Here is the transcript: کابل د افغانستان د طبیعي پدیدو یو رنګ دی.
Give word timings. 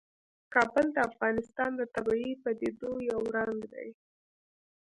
کابل 0.53 0.85
د 0.93 0.97
افغانستان 1.09 1.71
د 1.77 1.81
طبیعي 1.95 2.33
پدیدو 2.43 2.91
یو 3.09 3.21
رنګ 3.35 3.59
دی. 3.73 3.87